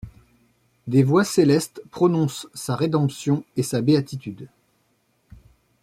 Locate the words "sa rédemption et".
2.55-3.61